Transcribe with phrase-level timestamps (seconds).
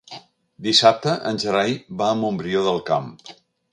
[0.67, 3.13] Dissabte en Gerai va a Montbrió del Camp.